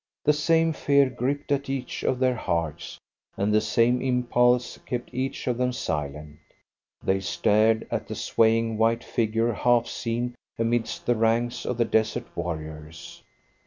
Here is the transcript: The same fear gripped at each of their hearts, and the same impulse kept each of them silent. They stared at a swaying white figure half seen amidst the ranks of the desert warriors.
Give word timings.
The 0.23 0.33
same 0.33 0.73
fear 0.73 1.11
gripped 1.11 1.51
at 1.51 1.69
each 1.69 2.01
of 2.01 2.17
their 2.17 2.33
hearts, 2.33 2.99
and 3.37 3.53
the 3.53 3.61
same 3.61 4.01
impulse 4.01 4.79
kept 4.79 5.13
each 5.13 5.45
of 5.45 5.59
them 5.59 5.71
silent. 5.71 6.39
They 7.03 7.19
stared 7.19 7.87
at 7.91 8.09
a 8.09 8.15
swaying 8.15 8.79
white 8.79 9.03
figure 9.03 9.53
half 9.53 9.85
seen 9.85 10.33
amidst 10.57 11.05
the 11.05 11.15
ranks 11.15 11.67
of 11.67 11.77
the 11.77 11.85
desert 11.85 12.25
warriors. 12.35 13.21